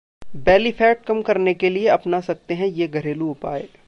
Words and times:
बेली 0.35 0.71
fat 0.71 1.03
कम 1.05 1.21
करने 1.21 1.53
के 1.53 1.69
लिए 1.69 1.87
अपना 1.89 2.19
सकते 2.21 2.53
हैं 2.53 2.67
ये 2.67 2.87
घरेलू 2.89 3.29
उपाय 3.29 3.67